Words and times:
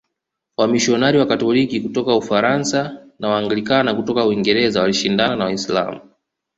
Wamisionari 0.57 1.17
Wakatoliki 1.19 1.81
kutoka 1.81 2.15
Ufaransa 2.15 2.97
na 3.19 3.27
Waanglikana 3.29 3.93
kutoka 3.93 4.25
Uingereza 4.25 4.81
walishindana 4.81 5.35
na 5.35 5.45
Waislamu 5.45 6.01